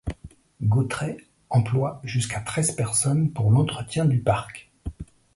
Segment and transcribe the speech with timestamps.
[0.67, 1.17] Gautret
[1.51, 4.71] emploie jusqu'à treize personnes pour l'entretien du parc.